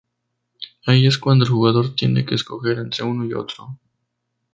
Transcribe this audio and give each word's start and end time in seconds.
Ahí 0.87 1.05
es 1.05 1.19
cuando 1.19 1.45
el 1.45 1.51
jugador 1.51 1.93
tiene 1.93 2.25
que 2.25 2.33
escoger 2.33 2.79
entre 2.79 3.03
uno 3.03 3.23
u 3.35 3.39
otro. 3.39 3.77